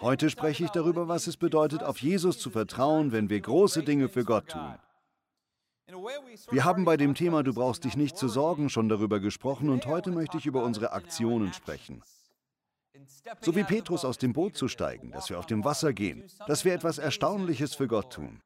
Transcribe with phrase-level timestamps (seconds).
[0.00, 4.08] Heute spreche ich darüber, was es bedeutet, auf Jesus zu vertrauen, wenn wir große Dinge
[4.08, 4.74] für Gott tun.
[6.50, 9.86] Wir haben bei dem Thema Du brauchst dich nicht zu sorgen schon darüber gesprochen und
[9.86, 12.02] heute möchte ich über unsere Aktionen sprechen.
[13.40, 16.64] So wie Petrus aus dem Boot zu steigen, dass wir auf dem Wasser gehen, dass
[16.64, 18.40] wir etwas Erstaunliches für Gott tun.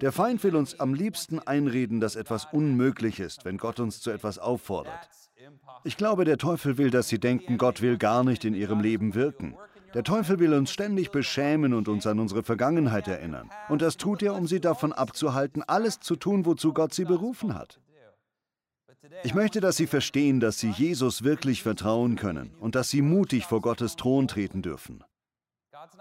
[0.00, 4.10] Der Feind will uns am liebsten einreden, dass etwas unmöglich ist, wenn Gott uns zu
[4.10, 5.08] etwas auffordert.
[5.84, 9.14] Ich glaube, der Teufel will, dass Sie denken, Gott will gar nicht in Ihrem Leben
[9.14, 9.54] wirken.
[9.94, 13.50] Der Teufel will uns ständig beschämen und uns an unsere Vergangenheit erinnern.
[13.68, 17.54] Und das tut er, um Sie davon abzuhalten, alles zu tun, wozu Gott Sie berufen
[17.54, 17.80] hat.
[19.22, 23.44] Ich möchte, dass Sie verstehen, dass Sie Jesus wirklich vertrauen können und dass Sie mutig
[23.44, 25.04] vor Gottes Thron treten dürfen.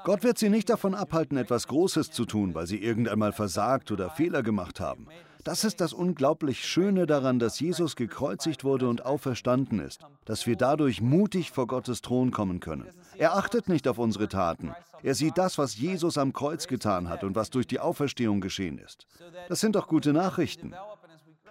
[0.03, 4.09] Gott wird Sie nicht davon abhalten, etwas Großes zu tun, weil Sie irgendeinmal versagt oder
[4.09, 5.07] Fehler gemacht haben.
[5.43, 10.55] Das ist das unglaublich Schöne daran, dass Jesus gekreuzigt wurde und auferstanden ist, dass wir
[10.55, 12.87] dadurch mutig vor Gottes Thron kommen können.
[13.17, 14.73] Er achtet nicht auf unsere Taten.
[15.01, 18.77] Er sieht das, was Jesus am Kreuz getan hat und was durch die Auferstehung geschehen
[18.77, 19.05] ist.
[19.49, 20.73] Das sind doch gute Nachrichten.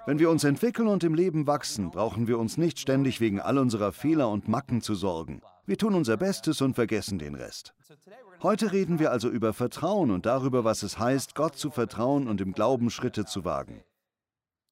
[0.06, 3.59] Wenn wir uns entwickeln und im Leben wachsen, brauchen wir uns nicht ständig wegen all
[3.59, 5.43] unserer Fehler und Macken zu sorgen.
[5.67, 7.75] Wir tun unser Bestes und vergessen den Rest.
[8.43, 12.41] Heute reden wir also über Vertrauen und darüber, was es heißt, Gott zu vertrauen und
[12.41, 13.84] im Glauben Schritte zu wagen.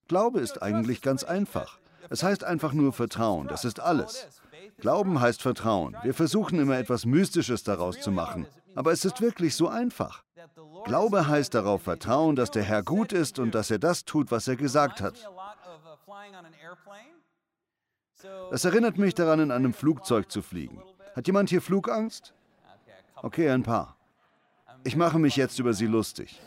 [0.08, 1.78] Glaube ist eigentlich ganz einfach.
[2.08, 4.26] Es heißt einfach nur Vertrauen, das ist alles.
[4.78, 5.96] Glauben heißt Vertrauen.
[6.02, 10.24] Wir versuchen immer etwas Mystisches daraus zu machen, aber es ist wirklich so einfach.
[10.84, 14.48] Glaube heißt darauf vertrauen, dass der Herr gut ist und dass er das tut, was
[14.48, 15.14] er gesagt hat.
[18.50, 20.82] Das erinnert mich daran, in einem Flugzeug zu fliegen.
[21.14, 22.34] Hat jemand hier Flugangst?
[23.22, 23.96] Okay, ein paar.
[24.84, 26.40] Ich mache mich jetzt über sie lustig.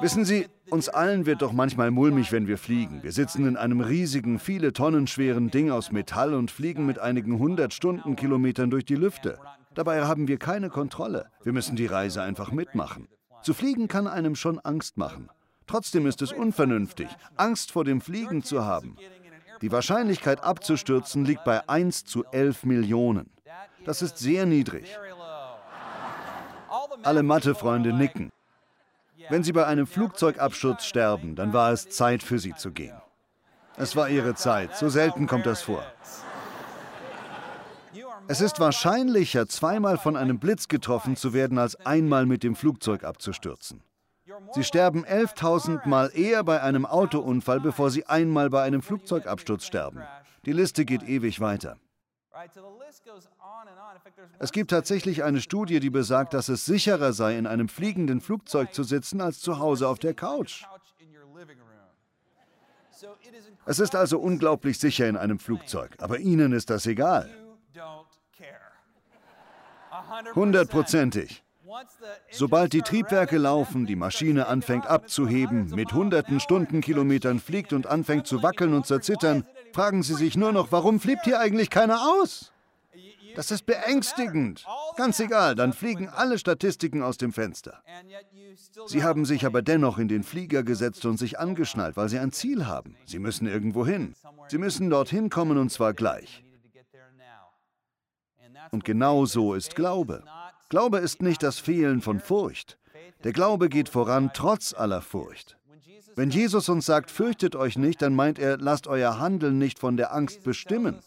[0.00, 3.02] Wissen Sie, uns allen wird doch manchmal mulmig, wenn wir fliegen.
[3.02, 7.38] Wir sitzen in einem riesigen, viele Tonnen schweren Ding aus Metall und fliegen mit einigen
[7.38, 9.38] hundert Stundenkilometern durch die Lüfte.
[9.74, 11.30] Dabei haben wir keine Kontrolle.
[11.42, 13.08] Wir müssen die Reise einfach mitmachen.
[13.42, 15.30] Zu fliegen kann einem schon Angst machen.
[15.66, 18.96] Trotzdem ist es unvernünftig, Angst vor dem Fliegen zu haben.
[19.62, 23.33] Die Wahrscheinlichkeit abzustürzen liegt bei 1 zu 11 Millionen.
[23.84, 24.86] Das ist sehr niedrig.
[27.02, 28.30] Alle Mathefreunde nicken.
[29.30, 32.96] Wenn sie bei einem Flugzeugabsturz sterben, dann war es Zeit für sie zu gehen.
[33.76, 34.76] Es war ihre Zeit.
[34.76, 35.82] So selten kommt das vor.
[38.26, 43.04] Es ist wahrscheinlicher, zweimal von einem Blitz getroffen zu werden, als einmal mit dem Flugzeug
[43.04, 43.82] abzustürzen.
[44.52, 50.02] Sie sterben 11.000 Mal eher bei einem Autounfall, bevor sie einmal bei einem Flugzeugabsturz sterben.
[50.46, 51.76] Die Liste geht ewig weiter.
[54.38, 58.74] Es gibt tatsächlich eine Studie, die besagt, dass es sicherer sei, in einem fliegenden Flugzeug
[58.74, 60.64] zu sitzen, als zu Hause auf der Couch.
[63.66, 67.30] Es ist also unglaublich sicher in einem Flugzeug, aber Ihnen ist das egal.
[70.34, 71.44] Hundertprozentig.
[72.30, 78.42] Sobald die Triebwerke laufen, die Maschine anfängt abzuheben, mit hunderten Stundenkilometern fliegt und anfängt zu
[78.42, 82.52] wackeln und zerzittern, fragen Sie sich nur noch, warum fliebt hier eigentlich keiner aus?
[83.34, 84.64] Das ist beängstigend.
[84.96, 87.82] Ganz egal, dann fliegen alle Statistiken aus dem Fenster.
[88.86, 92.30] Sie haben sich aber dennoch in den Flieger gesetzt und sich angeschnallt, weil sie ein
[92.30, 92.96] Ziel haben.
[93.04, 94.14] Sie müssen irgendwo hin.
[94.48, 96.44] Sie müssen dorthin kommen und zwar gleich.
[98.70, 100.22] Und genau so ist Glaube.
[100.68, 102.78] Glaube ist nicht das Fehlen von Furcht.
[103.24, 105.56] Der Glaube geht voran trotz aller Furcht.
[106.16, 109.96] Wenn Jesus uns sagt, fürchtet euch nicht, dann meint er, lasst euer Handeln nicht von
[109.96, 111.00] der Angst bestimmen.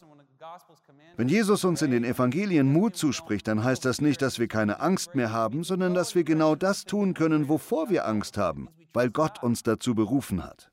[1.16, 4.80] Wenn Jesus uns in den Evangelien Mut zuspricht, dann heißt das nicht, dass wir keine
[4.82, 9.10] Angst mehr haben, sondern dass wir genau das tun können, wovor wir Angst haben, weil
[9.10, 10.70] Gott uns dazu berufen hat.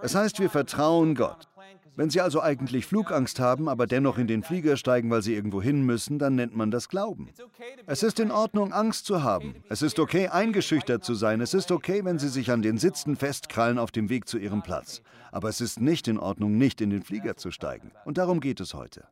[0.00, 1.48] Es heißt, wir vertrauen Gott.
[1.98, 5.60] Wenn Sie also eigentlich Flugangst haben, aber dennoch in den Flieger steigen, weil Sie irgendwo
[5.60, 7.28] hin müssen, dann nennt man das Glauben.
[7.86, 9.56] Es ist in Ordnung, Angst zu haben.
[9.68, 11.40] Es ist okay, eingeschüchtert zu sein.
[11.40, 14.62] Es ist okay, wenn Sie sich an den Sitzen festkrallen auf dem Weg zu Ihrem
[14.62, 15.02] Platz.
[15.32, 17.90] Aber es ist nicht in Ordnung, nicht in den Flieger zu steigen.
[18.04, 19.08] Und darum geht es heute.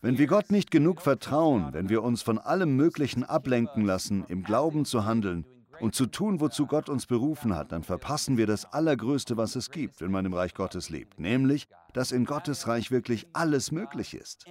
[0.00, 4.42] Wenn wir Gott nicht genug vertrauen, wenn wir uns von allem Möglichen ablenken lassen, im
[4.42, 5.44] Glauben zu handeln
[5.80, 9.70] und zu tun, wozu Gott uns berufen hat, dann verpassen wir das Allergrößte, was es
[9.70, 14.14] gibt, wenn man im Reich Gottes lebt, nämlich, dass in Gottes Reich wirklich alles möglich
[14.14, 14.46] ist.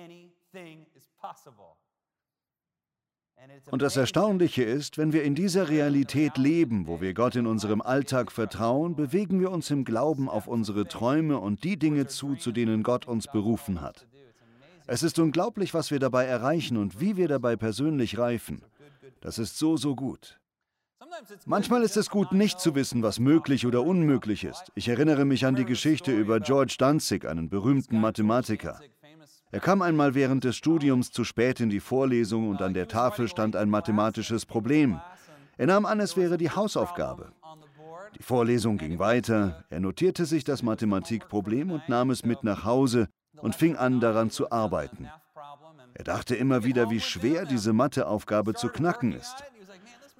[3.69, 7.81] Und das Erstaunliche ist, wenn wir in dieser Realität leben, wo wir Gott in unserem
[7.81, 12.51] Alltag vertrauen, bewegen wir uns im Glauben auf unsere Träume und die Dinge zu, zu
[12.51, 14.07] denen Gott uns berufen hat.
[14.87, 18.63] Es ist unglaublich, was wir dabei erreichen und wie wir dabei persönlich reifen.
[19.19, 20.39] Das ist so, so gut.
[21.45, 24.71] Manchmal ist es gut, nicht zu wissen, was möglich oder unmöglich ist.
[24.75, 28.79] Ich erinnere mich an die Geschichte über George Danzig, einen berühmten Mathematiker.
[29.51, 33.27] Er kam einmal während des Studiums zu spät in die Vorlesung und an der Tafel
[33.27, 34.99] stand ein mathematisches Problem.
[35.57, 37.31] Er nahm an, es wäre die Hausaufgabe.
[38.17, 43.07] Die Vorlesung ging weiter, er notierte sich das Mathematikproblem und nahm es mit nach Hause
[43.37, 45.09] und fing an, daran zu arbeiten.
[45.93, 49.43] Er dachte immer wieder, wie schwer diese Matheaufgabe zu knacken ist.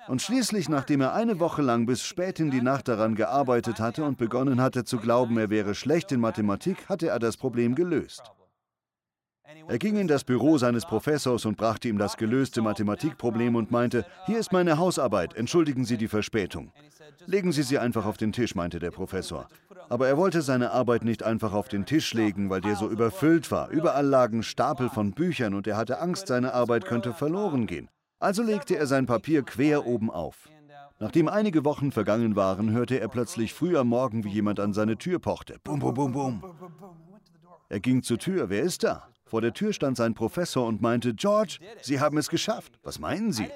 [0.08, 4.04] Und schließlich, nachdem er eine Woche lang bis spät in die Nacht daran gearbeitet hatte
[4.04, 8.24] und begonnen hatte zu glauben, er wäre schlecht in Mathematik, hatte er das Problem gelöst.
[9.68, 14.06] Er ging in das Büro seines Professors und brachte ihm das gelöste Mathematikproblem und meinte,
[14.26, 16.72] hier ist meine Hausarbeit, entschuldigen Sie die Verspätung.
[17.26, 19.48] Legen Sie sie einfach auf den Tisch, meinte der Professor.
[19.90, 23.52] Aber er wollte seine Arbeit nicht einfach auf den Tisch legen, weil der so überfüllt
[23.52, 23.70] war.
[23.70, 27.90] Überall lagen Stapel von Büchern und er hatte Angst, seine Arbeit könnte verloren gehen.
[28.20, 30.50] Also legte er sein Papier quer oben auf.
[31.00, 34.98] Nachdem einige Wochen vergangen waren, hörte er plötzlich früh am Morgen, wie jemand an seine
[34.98, 35.58] Tür pochte.
[35.64, 36.44] Bum, bum, bum, bum.
[37.68, 38.50] Er ging zur Tür.
[38.50, 39.10] Wer ist da?
[39.26, 42.80] Vor der Tür stand sein Professor und meinte, George, Sie haben es geschafft.
[42.84, 43.50] Was meinen Sie?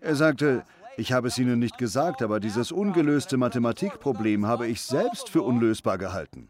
[0.00, 0.64] Er sagte,
[0.98, 5.96] ich habe es Ihnen nicht gesagt, aber dieses ungelöste Mathematikproblem habe ich selbst für unlösbar
[5.96, 6.48] gehalten.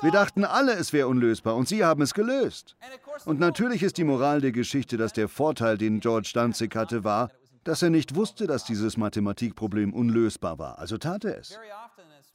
[0.00, 2.76] Wir dachten alle, es wäre unlösbar und Sie haben es gelöst.
[3.26, 7.30] Und natürlich ist die Moral der Geschichte, dass der Vorteil, den George Danzig hatte, war,
[7.64, 10.78] dass er nicht wusste, dass dieses Mathematikproblem unlösbar war.
[10.78, 11.58] Also tat er es.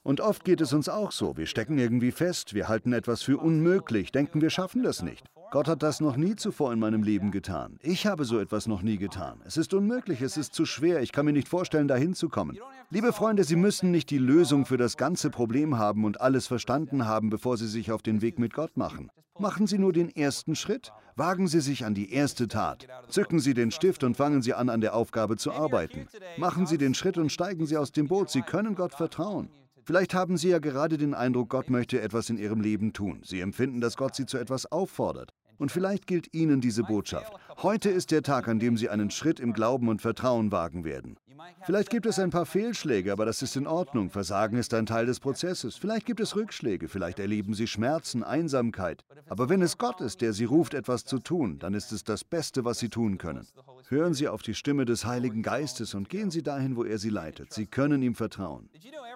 [0.06, 1.36] Und oft geht es uns auch so.
[1.36, 5.26] Wir stecken irgendwie fest, wir halten etwas für unmöglich, denken, wir schaffen das nicht.
[5.50, 7.80] Gott hat das noch nie zuvor in meinem Leben getan.
[7.82, 9.42] Ich habe so etwas noch nie getan.
[9.46, 12.56] Es ist unmöglich, es ist zu schwer, ich kann mir nicht vorstellen, dahin zu kommen.
[12.92, 17.08] Liebe Freunde, Sie müssen nicht die Lösung für das ganze Problem haben und alles verstanden
[17.08, 19.10] haben, bevor Sie sich auf den Weg mit Gott machen.
[19.40, 20.92] Machen Sie nur den ersten Schritt.
[21.16, 22.88] Wagen Sie sich an die erste Tat.
[23.10, 26.08] Zücken Sie den Stift und fangen Sie an, an der Aufgabe zu arbeiten.
[26.38, 28.30] Machen Sie den Schritt und steigen Sie aus dem Boot.
[28.30, 29.50] Sie können Gott vertrauen.
[29.86, 33.22] Vielleicht haben Sie ja gerade den Eindruck, Gott möchte etwas in Ihrem Leben tun.
[33.24, 35.32] Sie empfinden, dass Gott Sie zu etwas auffordert.
[35.58, 37.34] Und vielleicht gilt Ihnen diese Botschaft.
[37.62, 41.18] Heute ist der Tag, an dem Sie einen Schritt im Glauben und Vertrauen wagen werden.
[41.66, 44.10] Vielleicht gibt es ein paar Fehlschläge, aber das ist in Ordnung.
[44.10, 45.76] Versagen ist ein Teil des Prozesses.
[45.76, 49.04] Vielleicht gibt es Rückschläge, vielleicht erleben Sie Schmerzen, Einsamkeit.
[49.28, 52.24] Aber wenn es Gott ist, der Sie ruft, etwas zu tun, dann ist es das
[52.24, 53.48] Beste, was Sie tun können.
[53.90, 57.10] Hören Sie auf die Stimme des Heiligen Geistes und gehen Sie dahin, wo er Sie
[57.10, 57.54] leitet.
[57.54, 58.70] Sie können ihm vertrauen.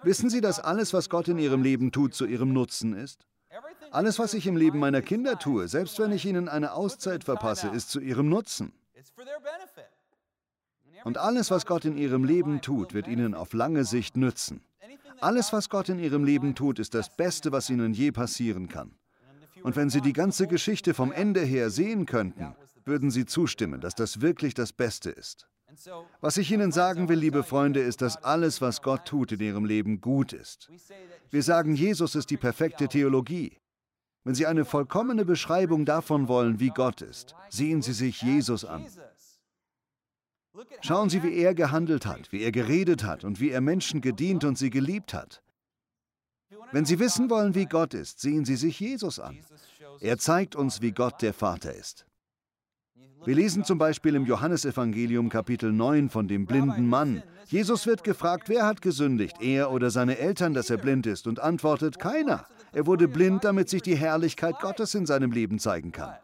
[0.04, 3.26] Wissen Sie, dass alles, was Gott in Ihrem Leben tut, zu Ihrem Nutzen ist?
[3.92, 7.70] Alles, was ich im Leben meiner Kinder tue, selbst wenn ich ihnen eine Auszeit verpasse,
[7.70, 8.72] ist zu ihrem Nutzen.
[11.06, 14.62] Und alles, was Gott in ihrem Leben tut, wird ihnen auf lange Sicht nützen.
[15.22, 18.92] Alles, was Gott in ihrem Leben tut, ist das Beste, was ihnen je passieren kann.
[19.64, 23.96] Und wenn Sie die ganze Geschichte vom Ende her sehen könnten, würden Sie zustimmen, dass
[23.96, 25.48] das wirklich das Beste ist.
[26.22, 29.66] Was ich Ihnen sagen will, liebe Freunde, ist, dass alles, was Gott tut in Ihrem
[29.66, 30.70] Leben, gut ist.
[31.30, 33.58] Wir sagen, Jesus ist die perfekte Theologie.
[34.24, 38.86] Wenn Sie eine vollkommene Beschreibung davon wollen, wie Gott ist, sehen Sie sich Jesus an.
[40.82, 44.44] Schauen Sie, wie er gehandelt hat, wie er geredet hat und wie er Menschen gedient
[44.44, 45.42] und sie geliebt hat.
[46.72, 49.40] Wenn Sie wissen wollen, wie Gott ist, sehen Sie sich Jesus an.
[50.02, 52.06] Er zeigt uns, wie Gott der Vater ist.
[53.26, 57.22] Wir lesen zum Beispiel im Johannesevangelium Kapitel 9 von dem blinden Mann.
[57.48, 61.40] Jesus wird gefragt, wer hat gesündigt, er oder seine Eltern, dass er blind ist, und
[61.40, 62.48] antwortet, keiner.
[62.72, 66.16] Er wurde blind, damit sich die Herrlichkeit Gottes in seinem Leben zeigen kann.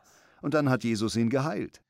[0.41, 1.81] Und dann hat Jesus ihn geheilt.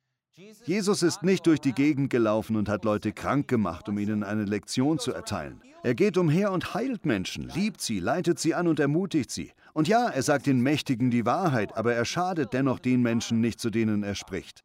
[0.65, 4.43] Jesus ist nicht durch die Gegend gelaufen und hat Leute krank gemacht, um ihnen eine
[4.43, 5.61] Lektion zu erteilen.
[5.83, 9.51] Er geht umher und heilt Menschen, liebt sie, leitet sie an und ermutigt sie.
[9.73, 13.59] Und ja, er sagt den Mächtigen die Wahrheit, aber er schadet dennoch den Menschen nicht,
[13.59, 14.63] zu denen er spricht.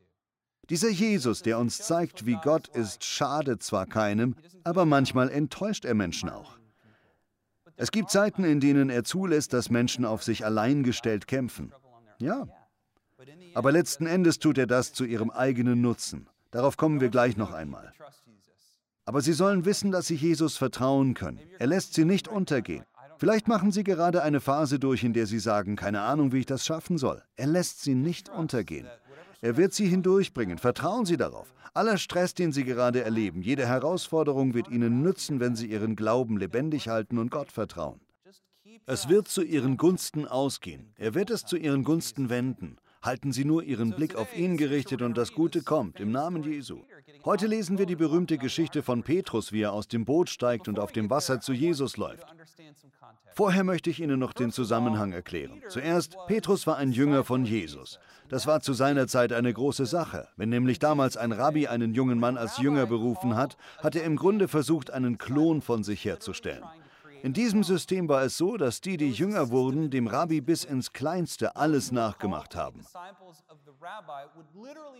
[0.70, 5.94] Dieser Jesus, der uns zeigt, wie Gott ist, schadet zwar keinem, aber manchmal enttäuscht er
[5.94, 6.59] Menschen auch.
[7.80, 11.72] Es gibt Zeiten, in denen er zulässt, dass Menschen auf sich allein gestellt kämpfen.
[12.18, 12.46] Ja.
[13.54, 16.28] Aber letzten Endes tut er das zu ihrem eigenen Nutzen.
[16.50, 17.90] Darauf kommen wir gleich noch einmal.
[19.06, 21.40] Aber sie sollen wissen, dass sie Jesus vertrauen können.
[21.58, 22.84] Er lässt sie nicht untergehen.
[23.16, 26.46] Vielleicht machen sie gerade eine Phase durch, in der sie sagen, keine Ahnung, wie ich
[26.46, 27.22] das schaffen soll.
[27.36, 28.88] Er lässt sie nicht untergehen.
[29.42, 30.58] Er wird sie hindurchbringen.
[30.58, 31.54] Vertrauen Sie darauf.
[31.72, 36.36] Aller Stress, den Sie gerade erleben, jede Herausforderung wird Ihnen nützen, wenn Sie Ihren Glauben
[36.36, 38.00] lebendig halten und Gott vertrauen.
[38.86, 40.92] Es wird zu Ihren Gunsten ausgehen.
[40.96, 42.76] Er wird es zu Ihren Gunsten wenden.
[43.02, 46.82] Halten Sie nur Ihren Blick auf ihn gerichtet und das Gute kommt, im Namen Jesu.
[47.24, 50.78] Heute lesen wir die berühmte Geschichte von Petrus, wie er aus dem Boot steigt und
[50.78, 52.26] auf dem Wasser zu Jesus läuft.
[53.32, 55.62] Vorher möchte ich Ihnen noch den Zusammenhang erklären.
[55.68, 57.98] Zuerst, Petrus war ein Jünger von Jesus.
[58.30, 60.28] Das war zu seiner Zeit eine große Sache.
[60.36, 64.14] Wenn nämlich damals ein Rabbi einen jungen Mann als Jünger berufen hat, hat er im
[64.14, 66.62] Grunde versucht, einen Klon von sich herzustellen.
[67.22, 70.92] In diesem System war es so, dass die, die jünger wurden, dem Rabbi bis ins
[70.92, 72.86] Kleinste alles nachgemacht haben.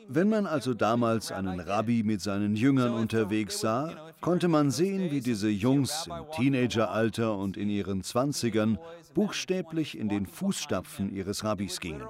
[0.09, 5.21] Wenn man also damals einen Rabbi mit seinen Jüngern unterwegs sah, konnte man sehen, wie
[5.21, 8.79] diese Jungs im Teenageralter und in ihren Zwanzigern
[9.15, 12.03] buchstäblich in den Fußstapfen ihres Rabbis gingen.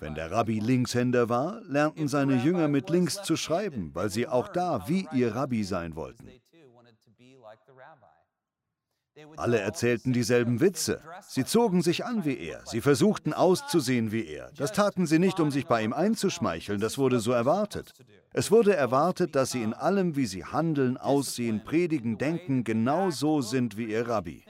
[0.00, 4.48] Wenn der Rabbi Linkshänder war, lernten seine Jünger mit links zu schreiben, weil sie auch
[4.48, 6.30] da wie ihr Rabbi sein wollten.
[9.36, 11.02] Alle erzählten dieselben Witze.
[11.26, 12.64] Sie zogen sich an wie er.
[12.66, 14.52] Sie versuchten auszusehen wie er.
[14.56, 16.80] Das taten sie nicht, um sich bei ihm einzuschmeicheln.
[16.80, 17.92] Das wurde so erwartet.
[18.32, 23.40] Es wurde erwartet, dass sie in allem, wie sie handeln, aussehen, predigen, denken, genau so
[23.40, 24.44] sind wie ihr Rabbi.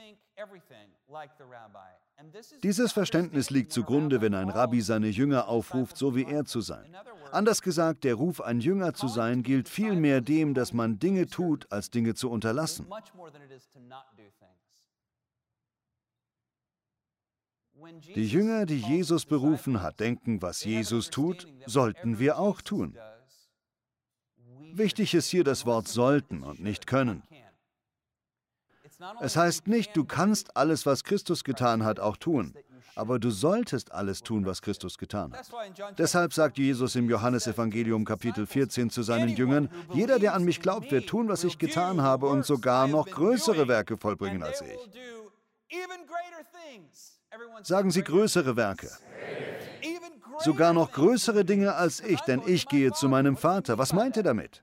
[2.62, 6.94] Dieses Verständnis liegt zugrunde, wenn ein Rabbi seine Jünger aufruft, so wie er zu sein.
[7.30, 11.70] Anders gesagt, der Ruf, ein Jünger zu sein, gilt vielmehr dem, dass man Dinge tut,
[11.70, 12.86] als Dinge zu unterlassen.
[18.14, 22.98] Die Jünger, die Jesus berufen hat, denken, was Jesus tut, sollten wir auch tun.
[24.72, 27.22] Wichtig ist hier das Wort sollten und nicht können.
[29.20, 32.54] Es heißt nicht, du kannst alles, was Christus getan hat, auch tun,
[32.96, 35.48] aber du solltest alles tun, was Christus getan hat.
[35.98, 40.90] Deshalb sagt Jesus im Johannesevangelium Kapitel 14 zu seinen Jüngern, jeder, der an mich glaubt,
[40.90, 44.78] wird tun, was ich getan habe und sogar noch größere Werke vollbringen als ich.
[47.62, 48.90] Sagen Sie größere Werke.
[50.40, 53.76] Sogar noch größere Dinge als ich, denn ich gehe zu meinem Vater.
[53.78, 54.62] Was meint er damit?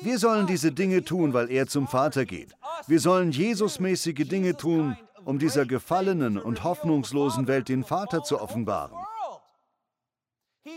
[0.00, 2.54] Wir sollen diese Dinge tun, weil er zum Vater geht.
[2.88, 8.96] Wir sollen Jesusmäßige Dinge tun, um dieser gefallenen und hoffnungslosen Welt den Vater zu offenbaren.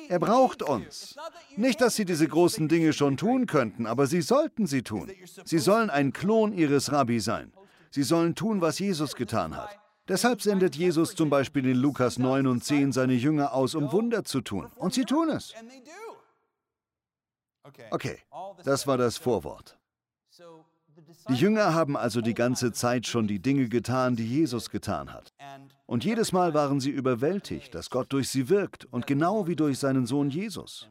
[0.07, 1.15] Er braucht uns.
[1.55, 5.11] Nicht, dass Sie diese großen Dinge schon tun könnten, aber Sie sollten sie tun.
[5.45, 7.53] Sie sollen ein Klon Ihres Rabbi sein.
[7.91, 9.79] Sie sollen tun, was Jesus getan hat.
[10.07, 14.23] Deshalb sendet Jesus zum Beispiel in Lukas 9 und 10 seine Jünger aus, um Wunder
[14.23, 14.71] zu tun.
[14.75, 15.53] Und sie tun es.
[17.91, 18.17] Okay,
[18.63, 19.78] das war das Vorwort.
[21.29, 25.33] Die Jünger haben also die ganze Zeit schon die Dinge getan, die Jesus getan hat.
[25.85, 29.79] Und jedes Mal waren sie überwältigt, dass Gott durch sie wirkt und genau wie durch
[29.79, 30.87] seinen Sohn Jesus.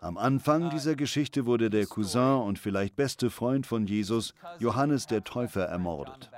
[0.00, 5.22] Am Anfang dieser Geschichte wurde der Cousin und vielleicht beste Freund von Jesus, Johannes der
[5.22, 6.30] Täufer, ermordet.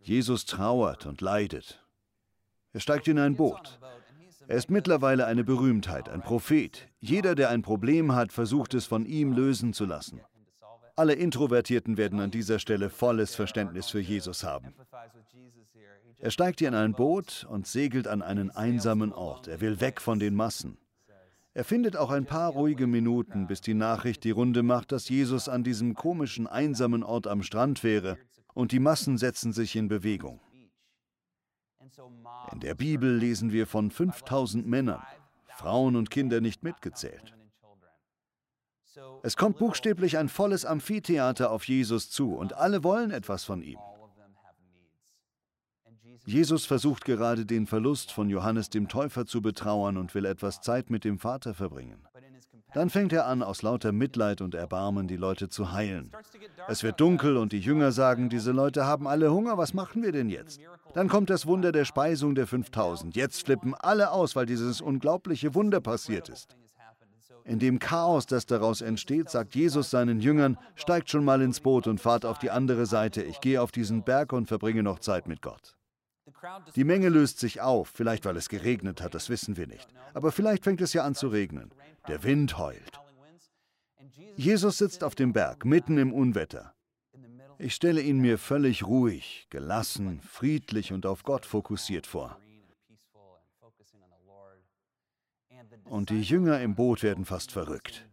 [0.00, 1.82] Jesus trauert und leidet.
[2.72, 3.78] Er steigt in ein Boot.
[4.48, 6.88] Er ist mittlerweile eine Berühmtheit, ein Prophet.
[7.00, 10.22] Jeder, der ein Problem hat, versucht es von ihm lösen zu lassen.
[10.96, 14.74] Alle Introvertierten werden an dieser Stelle volles Verständnis für Jesus haben.
[16.18, 19.48] Er steigt in ein Boot und segelt an einen einsamen Ort.
[19.48, 20.78] Er will weg von den Massen.
[21.52, 25.50] Er findet auch ein paar ruhige Minuten, bis die Nachricht die Runde macht, dass Jesus
[25.50, 28.16] an diesem komischen, einsamen Ort am Strand wäre
[28.54, 30.40] und die Massen setzen sich in Bewegung.
[32.52, 35.02] In der Bibel lesen wir von 5000 Männern,
[35.56, 37.34] Frauen und Kinder nicht mitgezählt.
[39.22, 43.78] Es kommt buchstäblich ein volles Amphitheater auf Jesus zu und alle wollen etwas von ihm.
[46.26, 50.90] Jesus versucht gerade den Verlust von Johannes dem Täufer zu betrauern und will etwas Zeit
[50.90, 52.06] mit dem Vater verbringen.
[52.74, 56.12] Dann fängt er an, aus lauter Mitleid und Erbarmen die Leute zu heilen.
[56.68, 60.12] Es wird dunkel und die Jünger sagen, diese Leute haben alle Hunger, was machen wir
[60.12, 60.60] denn jetzt?
[60.92, 63.16] Dann kommt das Wunder der Speisung der 5000.
[63.16, 66.56] Jetzt flippen alle aus, weil dieses unglaubliche Wunder passiert ist.
[67.44, 71.86] In dem Chaos, das daraus entsteht, sagt Jesus seinen Jüngern, steigt schon mal ins Boot
[71.86, 73.22] und fahrt auf die andere Seite.
[73.22, 75.74] Ich gehe auf diesen Berg und verbringe noch Zeit mit Gott.
[76.76, 79.88] Die Menge löst sich auf, vielleicht weil es geregnet hat, das wissen wir nicht.
[80.12, 81.70] Aber vielleicht fängt es ja an zu regnen.
[82.08, 83.00] Der Wind heult.
[84.36, 86.74] Jesus sitzt auf dem Berg, mitten im Unwetter.
[87.58, 92.38] Ich stelle ihn mir völlig ruhig, gelassen, friedlich und auf Gott fokussiert vor.
[95.84, 98.08] Und die Jünger im Boot werden fast verrückt.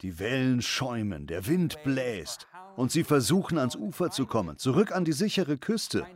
[0.00, 5.04] Die Wellen schäumen, der Wind bläst und sie versuchen ans Ufer zu kommen, zurück an
[5.04, 6.06] die sichere Küste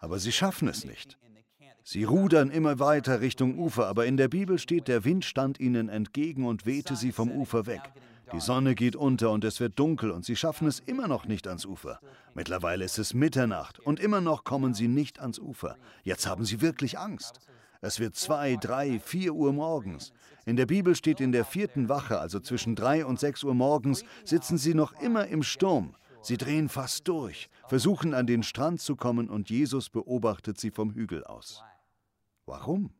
[0.00, 1.18] aber sie schaffen es nicht.
[1.88, 5.88] Sie rudern immer weiter Richtung Ufer, aber in der Bibel steht, der Wind stand ihnen
[5.88, 7.92] entgegen und wehte sie vom Ufer weg.
[8.32, 11.46] Die Sonne geht unter und es wird dunkel und sie schaffen es immer noch nicht
[11.46, 12.00] ans Ufer.
[12.34, 15.76] Mittlerweile ist es Mitternacht und immer noch kommen sie nicht ans Ufer.
[16.02, 17.38] Jetzt haben sie wirklich Angst.
[17.80, 20.12] Es wird zwei, drei, vier Uhr morgens.
[20.44, 24.02] In der Bibel steht in der vierten Wache, also zwischen drei und sechs Uhr morgens,
[24.24, 25.94] sitzen sie noch immer im Sturm.
[26.20, 30.90] Sie drehen fast durch, versuchen an den Strand zu kommen und Jesus beobachtet sie vom
[30.90, 31.62] Hügel aus.
[32.46, 32.90] Warum?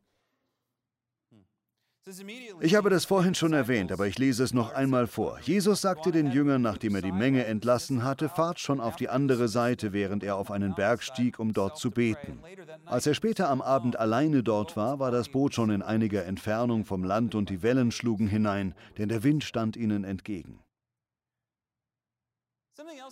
[2.61, 5.39] Ich habe das vorhin schon erwähnt, aber ich lese es noch einmal vor.
[5.41, 9.49] Jesus sagte den Jüngern, nachdem er die Menge entlassen hatte, fahrt schon auf die andere
[9.49, 12.39] Seite, während er auf einen Berg stieg, um dort zu beten.
[12.85, 16.85] Als er später am Abend alleine dort war, war das Boot schon in einiger Entfernung
[16.85, 20.61] vom Land und die Wellen schlugen hinein, denn der Wind stand ihnen entgegen.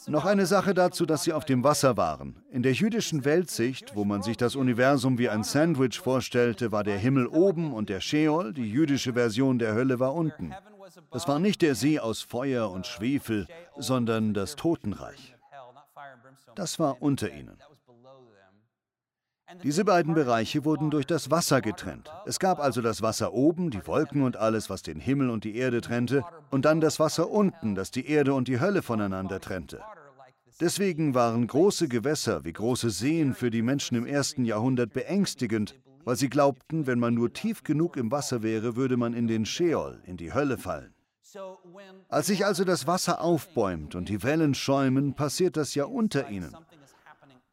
[0.07, 2.35] Noch eine Sache dazu, dass sie auf dem Wasser waren.
[2.51, 6.97] In der jüdischen Weltsicht, wo man sich das Universum wie ein Sandwich vorstellte, war der
[6.97, 10.53] Himmel oben und der Sheol, die jüdische Version der Hölle, war unten.
[11.11, 15.35] Das war nicht der See aus Feuer und Schwefel, sondern das Totenreich.
[16.55, 17.57] Das war unter ihnen.
[19.63, 22.11] Diese beiden Bereiche wurden durch das Wasser getrennt.
[22.25, 25.55] Es gab also das Wasser oben, die Wolken und alles, was den Himmel und die
[25.55, 29.81] Erde trennte, und dann das Wasser unten, das die Erde und die Hölle voneinander trennte.
[30.59, 35.75] Deswegen waren große Gewässer wie große Seen für die Menschen im ersten Jahrhundert beängstigend,
[36.05, 39.45] weil sie glaubten, wenn man nur tief genug im Wasser wäre, würde man in den
[39.45, 40.93] Scheol, in die Hölle fallen.
[42.07, 46.55] Als sich also das Wasser aufbäumt und die Wellen schäumen, passiert das ja unter ihnen.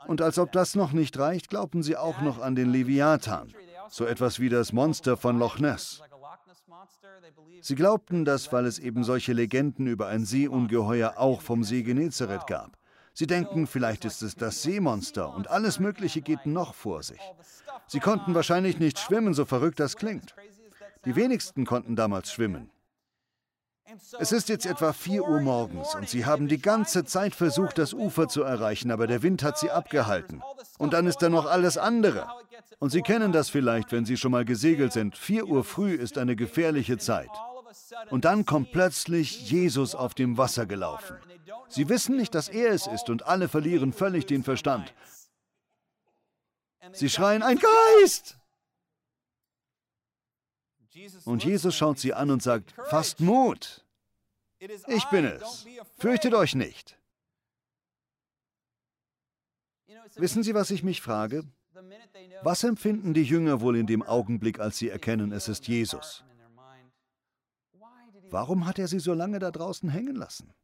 [0.07, 3.53] Und als ob das noch nicht reicht, glaubten sie auch noch an den Leviathan,
[3.89, 6.03] so etwas wie das Monster von Loch Ness.
[7.61, 12.47] Sie glaubten das, weil es eben solche Legenden über ein Seeungeheuer auch vom See Genezareth
[12.47, 12.77] gab.
[13.15, 17.21] Sie denken, vielleicht ist es das Seemonster und alles Mögliche geht noch vor sich.
[17.87, 20.35] Sie konnten wahrscheinlich nicht schwimmen, so verrückt das klingt.
[21.05, 22.71] Die wenigsten konnten damals schwimmen.
[24.19, 27.93] Es ist jetzt etwa 4 Uhr morgens und sie haben die ganze Zeit versucht, das
[27.93, 30.43] Ufer zu erreichen, aber der Wind hat sie abgehalten.
[30.79, 32.27] Und dann ist da noch alles andere.
[32.79, 35.17] Und Sie kennen das vielleicht, wenn Sie schon mal gesegelt sind.
[35.17, 37.31] 4 Uhr früh ist eine gefährliche Zeit.
[38.11, 41.17] Und dann kommt plötzlich Jesus auf dem Wasser gelaufen.
[41.69, 44.93] Sie wissen nicht, dass er es ist und alle verlieren völlig den Verstand.
[46.93, 48.39] Sie schreien, ein Geist!
[51.25, 53.82] Und Jesus schaut sie an und sagt, fasst Mut.
[54.87, 55.67] Ich bin es.
[55.99, 56.99] Fürchtet euch nicht.
[60.15, 61.45] Wissen Sie, was ich mich frage?
[62.43, 66.25] Was empfinden die Jünger wohl in dem Augenblick, als sie erkennen, es ist Jesus?
[68.31, 70.55] Warum hat er sie so lange da draußen hängen lassen?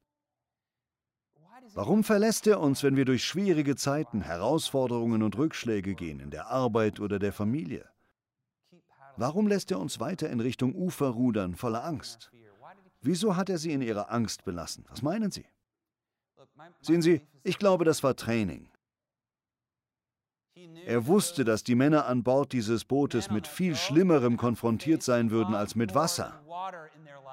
[1.74, 6.46] Warum verlässt er uns, wenn wir durch schwierige Zeiten, Herausforderungen und Rückschläge gehen, in der
[6.48, 7.88] Arbeit oder der Familie?
[9.16, 12.30] Warum lässt er uns weiter in Richtung Ufer rudern, voller Angst?
[13.00, 14.84] Wieso hat er sie in ihrer Angst belassen?
[14.88, 15.46] Was meinen Sie?
[16.80, 18.70] Sehen Sie, ich glaube, das war Training.
[20.86, 25.54] Er wusste, dass die Männer an Bord dieses Bootes mit viel Schlimmerem konfrontiert sein würden
[25.54, 26.42] als mit Wasser.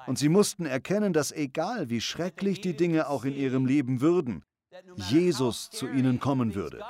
[0.06, 4.44] Und sie mussten erkennen, dass egal wie schrecklich die Dinge auch in ihrem Leben würden,
[4.94, 6.84] Jesus zu ihnen kommen würde.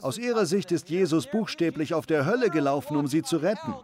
[0.00, 3.74] Aus ihrer Sicht ist Jesus buchstäblich auf der Hölle gelaufen, um sie zu retten.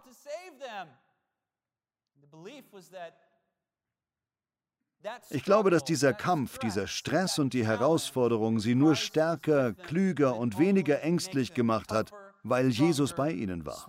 [5.30, 10.58] Ich glaube, dass dieser Kampf, dieser Stress und die Herausforderung sie nur stärker, klüger und
[10.58, 13.86] weniger ängstlich gemacht hat, weil Jesus bei ihnen war.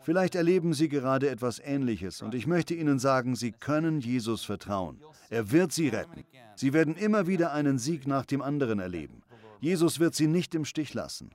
[0.00, 5.00] Vielleicht erleben Sie gerade etwas Ähnliches und ich möchte Ihnen sagen, Sie können Jesus vertrauen.
[5.30, 6.24] Er wird Sie retten.
[6.56, 9.22] Sie werden immer wieder einen Sieg nach dem anderen erleben.
[9.60, 11.30] Jesus wird Sie nicht im Stich lassen.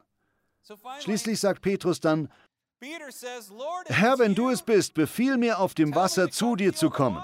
[0.99, 2.32] Schließlich sagt Petrus dann,
[3.86, 7.23] Herr, wenn du es bist, befiehl mir auf dem Wasser zu dir zu kommen.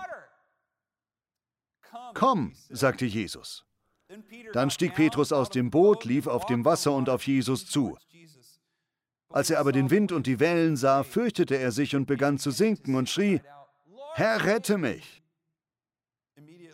[2.14, 3.66] Komm, sagte Jesus.
[4.54, 7.98] Dann stieg Petrus aus dem Boot, lief auf dem Wasser und auf Jesus zu.
[9.30, 12.50] Als er aber den Wind und die Wellen sah, fürchtete er sich und begann zu
[12.50, 13.42] sinken und schrie,
[14.16, 15.24] Herr, rette mich!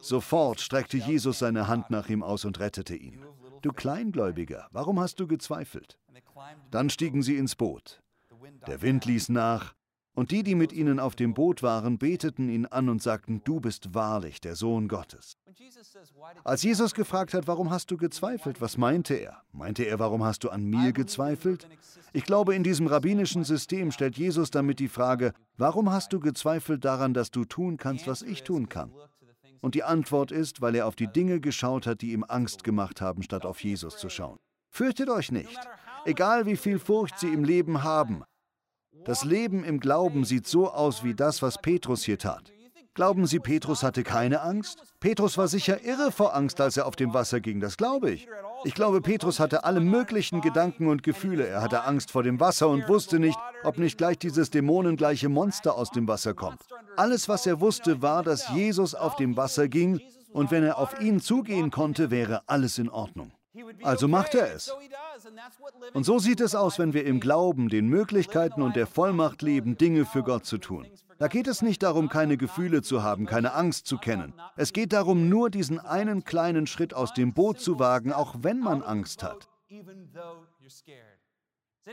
[0.02, 3.26] Sofort streckte Jesus seine Hand nach ihm aus und rettete ihn.
[3.62, 5.98] Du Kleingläubiger, warum hast du gezweifelt?
[6.72, 8.02] Dann stiegen sie ins Boot.
[8.68, 9.74] Der Wind ließ nach,
[10.16, 13.60] und die, die mit ihnen auf dem Boot waren, beteten ihn an und sagten, du
[13.60, 15.38] bist wahrlich der Sohn Gottes.
[16.46, 19.42] Als Jesus gefragt hat, warum hast du gezweifelt, was meinte er?
[19.52, 21.68] Meinte er, warum hast du an mir gezweifelt?
[22.14, 26.86] Ich glaube, in diesem rabbinischen System stellt Jesus damit die Frage, warum hast du gezweifelt
[26.86, 28.94] daran, dass du tun kannst, was ich tun kann?
[29.60, 33.02] Und die Antwort ist, weil er auf die Dinge geschaut hat, die ihm Angst gemacht
[33.02, 34.38] haben, statt auf Jesus zu schauen.
[34.70, 35.58] Fürchtet euch nicht,
[36.06, 38.24] egal wie viel Furcht sie im Leben haben.
[39.04, 42.52] Das Leben im Glauben sieht so aus wie das, was Petrus hier tat.
[42.96, 44.82] Glauben Sie, Petrus hatte keine Angst?
[45.02, 48.26] Petrus war sicher irre vor Angst, als er auf dem Wasser ging, das glaube ich.
[48.64, 51.46] Ich glaube, Petrus hatte alle möglichen Gedanken und Gefühle.
[51.46, 55.76] Er hatte Angst vor dem Wasser und wusste nicht, ob nicht gleich dieses dämonengleiche Monster
[55.76, 56.62] aus dem Wasser kommt.
[56.96, 60.00] Alles, was er wusste, war, dass Jesus auf dem Wasser ging
[60.32, 63.34] und wenn er auf ihn zugehen konnte, wäre alles in Ordnung.
[63.84, 64.74] Also macht er es.
[65.94, 69.78] Und so sieht es aus, wenn wir im Glauben, den Möglichkeiten und der Vollmacht leben,
[69.78, 70.88] Dinge für Gott zu tun.
[71.18, 74.34] Da geht es nicht darum, keine Gefühle zu haben, keine Angst zu kennen.
[74.58, 78.60] Es geht darum, nur diesen einen kleinen Schritt aus dem Boot zu wagen, auch wenn
[78.60, 79.50] man Angst hat.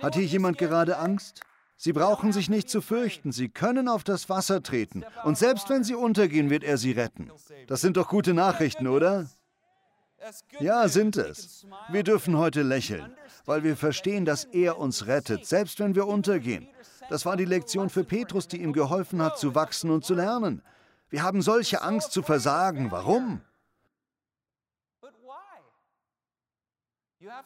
[0.00, 1.42] Hat hier jemand gerade Angst?
[1.76, 5.04] Sie brauchen sich nicht zu fürchten, Sie können auf das Wasser treten.
[5.24, 7.30] Und selbst wenn Sie untergehen, wird er Sie retten.
[7.66, 9.28] Das sind doch gute Nachrichten, oder?
[10.60, 11.66] Ja, sind es.
[11.88, 16.68] Wir dürfen heute lächeln, weil wir verstehen, dass er uns rettet, selbst wenn wir untergehen.
[17.08, 20.62] Das war die Lektion für Petrus, die ihm geholfen hat, zu wachsen und zu lernen.
[21.10, 22.90] Wir haben solche Angst zu versagen.
[22.90, 23.42] Warum?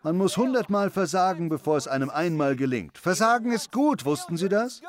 [0.02, 2.96] Man muss hundertmal versagen, bevor es einem einmal gelingt.
[2.96, 4.82] Versagen ist gut, wussten Sie das?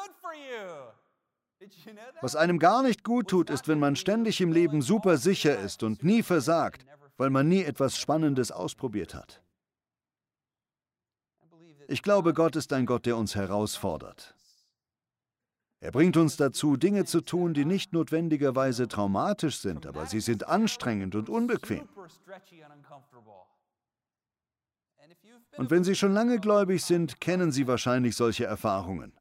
[2.21, 5.84] Was einem gar nicht gut tut, ist, wenn man ständig im Leben super sicher ist
[5.84, 6.86] und nie versagt,
[7.17, 9.41] weil man nie etwas Spannendes ausprobiert hat.
[11.88, 14.36] Ich glaube, Gott ist ein Gott, der uns herausfordert.
[15.80, 20.47] Er bringt uns dazu, Dinge zu tun, die nicht notwendigerweise traumatisch sind, aber sie sind
[20.47, 21.88] anstrengend und unbequem.
[25.58, 29.13] Und wenn Sie schon lange gläubig sind, kennen Sie wahrscheinlich solche Erfahrungen.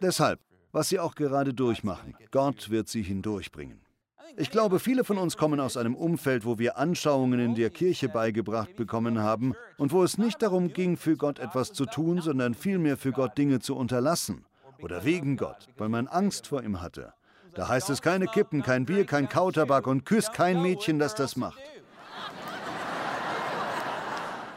[0.00, 0.40] Deshalb,
[0.72, 3.87] was Sie auch gerade durchmachen, Gott wird Sie hindurchbringen.
[4.36, 8.08] Ich glaube, viele von uns kommen aus einem Umfeld, wo wir Anschauungen in der Kirche
[8.08, 12.54] beigebracht bekommen haben und wo es nicht darum ging, für Gott etwas zu tun, sondern
[12.54, 14.44] vielmehr für Gott Dinge zu unterlassen
[14.80, 17.12] oder wegen Gott, weil man Angst vor ihm hatte.
[17.54, 21.36] Da heißt es keine Kippen, kein Bier, kein Kautabak und küsst kein Mädchen, das das
[21.36, 21.58] macht.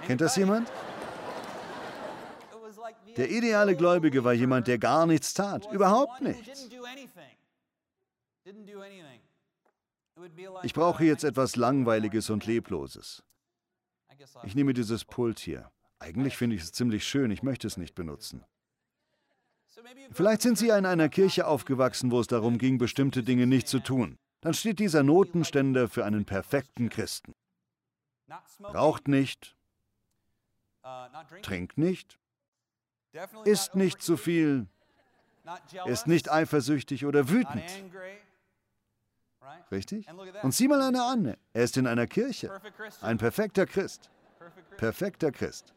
[0.05, 0.71] Kennt das jemand?
[3.17, 6.69] Der ideale Gläubige war jemand, der gar nichts tat, überhaupt nichts.
[10.63, 13.23] Ich brauche jetzt etwas Langweiliges und Lebloses.
[14.43, 15.71] Ich nehme dieses Pult hier.
[15.99, 18.43] Eigentlich finde ich es ziemlich schön, ich möchte es nicht benutzen.
[20.11, 23.79] Vielleicht sind Sie in einer Kirche aufgewachsen, wo es darum ging, bestimmte Dinge nicht zu
[23.79, 24.17] tun.
[24.41, 27.33] Dann steht dieser Notenständer für einen perfekten Christen.
[28.61, 29.55] Raucht nicht,
[31.41, 32.19] trinkt nicht,
[33.45, 34.67] isst nicht zu viel,
[35.85, 37.83] ist nicht eifersüchtig oder wütend.
[39.71, 40.07] Richtig?
[40.43, 42.51] Und sieh mal einer an, er ist in einer Kirche.
[43.01, 44.09] Ein perfekter Christ.
[44.77, 45.73] Perfekter Christ.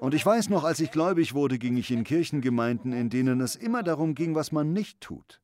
[0.00, 3.56] Und ich weiß noch, als ich gläubig wurde, ging ich in Kirchengemeinden, in denen es
[3.56, 5.40] immer darum ging, was man nicht tut.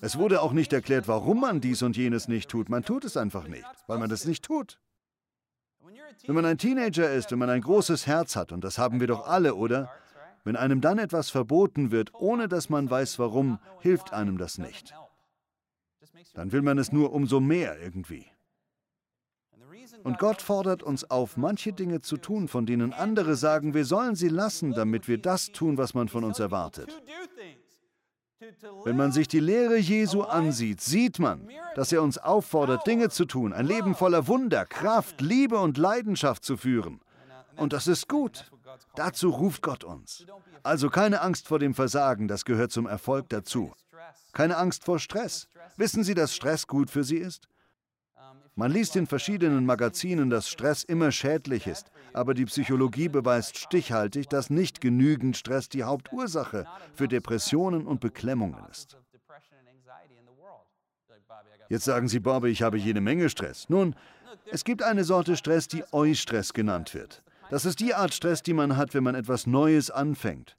[0.00, 2.68] Es wurde auch nicht erklärt, warum man dies und jenes nicht tut.
[2.68, 4.78] Man tut es einfach nicht, weil man das nicht tut.
[6.26, 9.06] Wenn man ein Teenager ist, wenn man ein großes Herz hat, und das haben wir
[9.06, 9.90] doch alle, oder?
[10.44, 14.94] Wenn einem dann etwas verboten wird, ohne dass man weiß warum, hilft einem das nicht.
[16.34, 18.26] Dann will man es nur umso mehr irgendwie.
[20.02, 24.14] Und Gott fordert uns auf, manche Dinge zu tun, von denen andere sagen, wir sollen
[24.14, 27.02] sie lassen, damit wir das tun, was man von uns erwartet.
[28.84, 33.24] Wenn man sich die Lehre Jesu ansieht, sieht man, dass er uns auffordert, Dinge zu
[33.24, 37.00] tun, ein Leben voller Wunder, Kraft, Liebe und Leidenschaft zu führen.
[37.56, 38.50] Und das ist gut.
[38.94, 40.26] Dazu ruft Gott uns.
[40.62, 43.72] Also keine Angst vor dem Versagen, das gehört zum Erfolg dazu.
[44.32, 45.48] Keine Angst vor Stress.
[45.76, 47.48] Wissen Sie, dass Stress gut für Sie ist?
[48.54, 54.30] Man liest in verschiedenen Magazinen, dass Stress immer schädlich ist, aber die Psychologie beweist stichhaltig,
[54.30, 58.96] dass nicht genügend Stress die Hauptursache für Depressionen und Beklemmungen ist.
[61.68, 63.68] Jetzt sagen Sie, Bobby, ich habe jede Menge Stress.
[63.68, 63.94] Nun,
[64.50, 67.22] es gibt eine Sorte Stress, die Eustress genannt wird.
[67.50, 70.56] Das ist die Art Stress, die man hat, wenn man etwas Neues anfängt.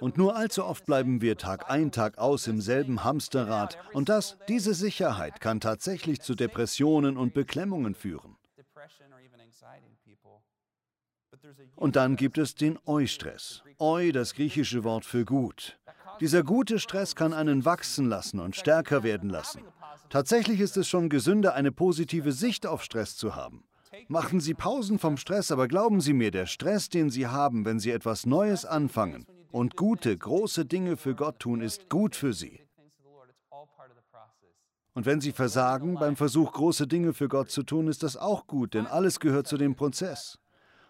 [0.00, 3.78] Und nur allzu oft bleiben wir Tag ein, Tag aus im selben Hamsterrad.
[3.92, 8.36] Und das, diese Sicherheit, kann tatsächlich zu Depressionen und Beklemmungen führen.
[11.76, 13.62] Und dann gibt es den Eustress.
[13.78, 15.78] Eu, das griechische Wort für gut.
[16.20, 19.62] Dieser gute Stress kann einen wachsen lassen und stärker werden lassen.
[20.10, 23.64] Tatsächlich ist es schon gesünder, eine positive Sicht auf Stress zu haben.
[24.08, 27.78] Machen Sie Pausen vom Stress, aber glauben Sie mir, der Stress, den Sie haben, wenn
[27.78, 32.60] Sie etwas Neues anfangen, und gute, große Dinge für Gott tun, ist gut für sie.
[34.94, 38.48] Und wenn sie versagen beim Versuch, große Dinge für Gott zu tun, ist das auch
[38.48, 40.40] gut, denn alles gehört zu dem Prozess.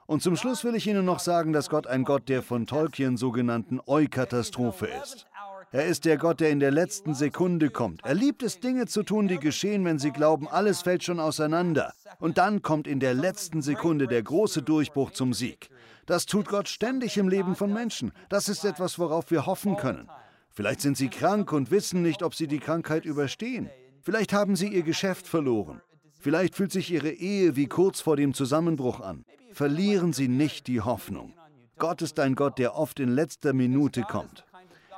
[0.06, 3.18] Und zum Schluss will ich Ihnen noch sagen, dass Gott ein Gott der von Tolkien
[3.18, 5.26] sogenannten Eu-Katastrophe ist.
[5.70, 8.02] Er ist der Gott, der in der letzten Sekunde kommt.
[8.02, 11.92] Er liebt es, Dinge zu tun, die geschehen, wenn Sie glauben, alles fällt schon auseinander.
[12.18, 15.68] Und dann kommt in der letzten Sekunde der große Durchbruch zum Sieg.
[16.06, 18.12] Das tut Gott ständig im Leben von Menschen.
[18.28, 20.08] Das ist etwas, worauf wir hoffen können.
[20.50, 23.70] Vielleicht sind sie krank und wissen nicht, ob sie die Krankheit überstehen.
[24.02, 25.80] Vielleicht haben sie ihr Geschäft verloren.
[26.20, 29.24] Vielleicht fühlt sich ihre Ehe wie kurz vor dem Zusammenbruch an.
[29.52, 31.32] Verlieren Sie nicht die Hoffnung.
[31.78, 34.44] Gott ist ein Gott, der oft in letzter Minute kommt.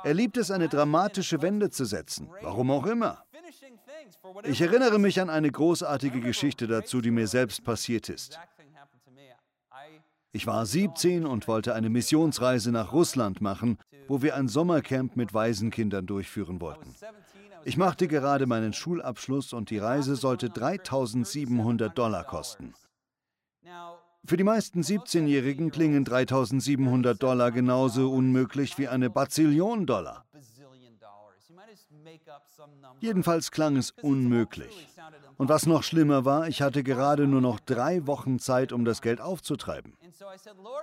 [0.03, 3.23] Er liebt es, eine dramatische Wende zu setzen, warum auch immer.
[4.43, 8.39] Ich erinnere mich an eine großartige Geschichte dazu, die mir selbst passiert ist.
[10.37, 15.33] Ich war 17 und wollte eine Missionsreise nach Russland machen, wo wir ein Sommercamp mit
[15.33, 16.93] Waisenkindern durchführen wollten.
[17.65, 22.75] Ich machte gerade meinen Schulabschluss und die Reise sollte 3700 Dollar kosten.
[24.25, 30.23] Für die meisten 17-Jährigen klingen 3700 Dollar genauso unmöglich wie eine Bazillion Dollar.
[32.99, 34.87] Jedenfalls klang es unmöglich.
[35.37, 39.01] Und was noch schlimmer war, ich hatte gerade nur noch drei Wochen Zeit, um das
[39.01, 39.93] Geld aufzutreiben.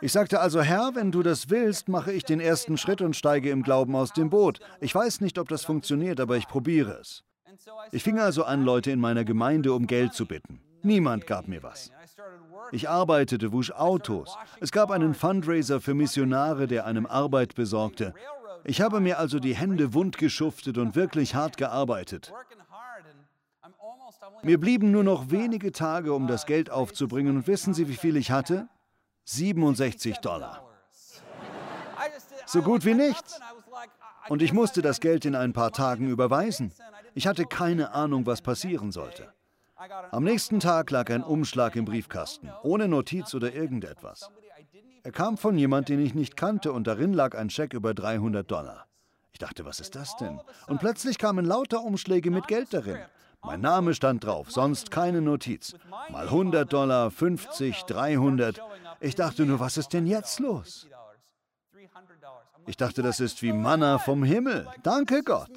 [0.00, 3.50] Ich sagte also, Herr, wenn du das willst, mache ich den ersten Schritt und steige
[3.50, 4.60] im Glauben aus dem Boot.
[4.80, 7.24] Ich weiß nicht, ob das funktioniert, aber ich probiere es.
[7.90, 10.60] Ich fing also an, Leute in meiner Gemeinde um Geld zu bitten.
[10.82, 11.90] Niemand gab mir was.
[12.72, 14.36] Ich arbeitete, wusch Autos.
[14.60, 18.14] Es gab einen Fundraiser für Missionare, der einem Arbeit besorgte.
[18.64, 22.32] Ich habe mir also die Hände wund geschuftet und wirklich hart gearbeitet.
[24.42, 27.36] Mir blieben nur noch wenige Tage, um das Geld aufzubringen.
[27.36, 28.68] Und wissen Sie, wie viel ich hatte?
[29.24, 30.62] 67 Dollar.
[32.46, 33.40] So gut wie nichts.
[34.28, 36.72] Und ich musste das Geld in ein paar Tagen überweisen.
[37.14, 39.32] Ich hatte keine Ahnung, was passieren sollte.
[40.10, 44.30] Am nächsten Tag lag ein Umschlag im Briefkasten, ohne Notiz oder irgendetwas.
[45.04, 48.50] Er kam von jemand, den ich nicht kannte, und darin lag ein Scheck über 300
[48.50, 48.86] Dollar.
[49.32, 50.40] Ich dachte, was ist das denn?
[50.66, 52.98] Und plötzlich kamen lauter Umschläge mit Geld darin.
[53.42, 55.74] Mein Name stand drauf, sonst keine Notiz.
[56.10, 58.62] Mal 100 Dollar, 50, 300.
[59.00, 60.86] Ich dachte nur, was ist denn jetzt los?
[62.66, 64.66] Ich dachte, das ist wie Manna vom Himmel.
[64.82, 65.50] Danke Gott.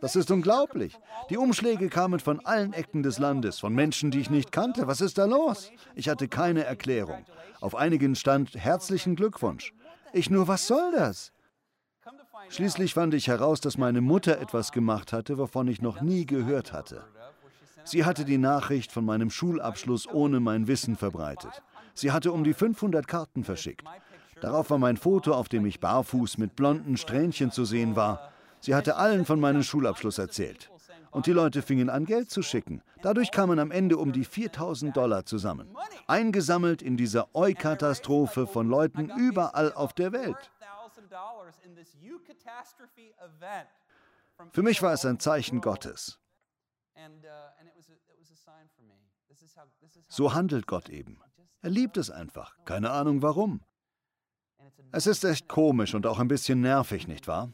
[0.00, 0.98] Das ist unglaublich.
[1.28, 4.86] Die Umschläge kamen von allen Ecken des Landes, von Menschen, die ich nicht kannte.
[4.86, 5.70] Was ist da los?
[5.94, 7.24] Ich hatte keine Erklärung.
[7.60, 9.74] Auf einigen stand herzlichen Glückwunsch.
[10.12, 11.32] Ich nur, was soll das?
[12.48, 16.72] Schließlich fand ich heraus, dass meine Mutter etwas gemacht hatte, wovon ich noch nie gehört
[16.72, 17.04] hatte.
[17.84, 21.62] Sie hatte die Nachricht von meinem Schulabschluss ohne mein Wissen verbreitet.
[21.94, 23.86] Sie hatte um die 500 Karten verschickt.
[24.40, 28.32] Darauf war mein Foto, auf dem ich barfuß mit blonden Strähnchen zu sehen war.
[28.60, 30.70] Sie hatte allen von meinem Schulabschluss erzählt.
[31.10, 32.82] Und die Leute fingen an, Geld zu schicken.
[33.02, 35.74] Dadurch kamen am Ende um die 4000 Dollar zusammen.
[36.06, 40.50] Eingesammelt in dieser Eu-Katastrophe von Leuten überall auf der Welt.
[44.52, 46.18] Für mich war es ein Zeichen Gottes.
[50.08, 51.20] So handelt Gott eben.
[51.62, 52.56] Er liebt es einfach.
[52.64, 53.62] Keine Ahnung warum.
[54.92, 57.52] Es ist echt komisch und auch ein bisschen nervig, nicht wahr?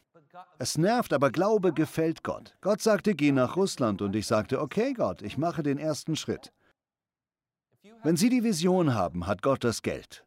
[0.59, 2.57] Es nervt, aber Glaube gefällt Gott.
[2.61, 6.53] Gott sagte, geh nach Russland und ich sagte, okay Gott, ich mache den ersten Schritt.
[8.03, 10.25] Wenn Sie die Vision haben, hat Gott das Geld.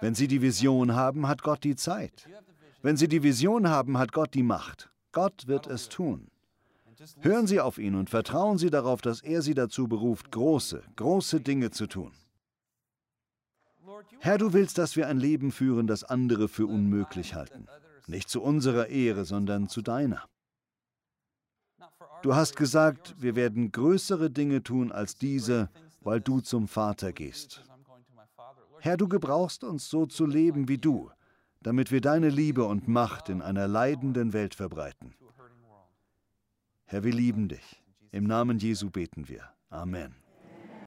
[0.00, 2.28] Wenn Sie die Vision haben, hat Gott die Zeit.
[2.82, 4.90] Wenn Sie die Vision haben, hat Gott die Macht.
[5.12, 6.28] Gott wird es tun.
[7.20, 11.40] Hören Sie auf ihn und vertrauen Sie darauf, dass er Sie dazu beruft, große, große
[11.40, 12.12] Dinge zu tun.
[14.20, 17.66] Herr, du willst, dass wir ein Leben führen, das andere für unmöglich halten.
[18.06, 20.24] Nicht zu unserer Ehre, sondern zu deiner.
[22.22, 25.68] Du hast gesagt, wir werden größere Dinge tun als diese,
[26.00, 27.64] weil du zum Vater gehst.
[28.80, 31.10] Herr, du gebrauchst uns so zu leben wie du,
[31.62, 35.14] damit wir deine Liebe und Macht in einer leidenden Welt verbreiten.
[36.84, 37.82] Herr, wir lieben dich.
[38.12, 39.42] Im Namen Jesu beten wir.
[39.68, 40.25] Amen.